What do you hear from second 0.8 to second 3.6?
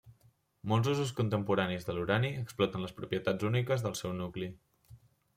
usos contemporanis de l'urani exploten les propietats